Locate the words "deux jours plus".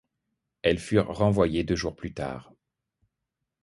1.63-2.11